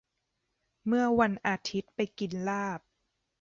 [0.85, 2.79] เมื่อวันอาทิตย์ไปกินลาบ